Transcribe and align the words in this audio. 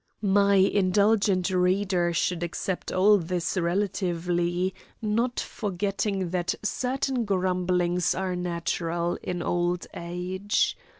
My 0.33 0.55
indulgent 0.55 1.51
reader 1.51 2.11
should 2.11 2.41
accept 2.41 2.91
all 2.91 3.19
this 3.19 3.55
relatively, 3.55 4.73
not 4.99 5.39
forgetting 5.39 6.31
that 6.31 6.55
certain 6.63 7.23
grumblings 7.23 8.15
are 8.15 8.35
natural 8.35 9.19
in 9.21 9.43
old 9.43 9.85
age. 9.93 10.75